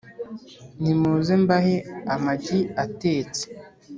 [0.81, 1.75] nimuze mbahe
[2.13, 3.43] amagi atetse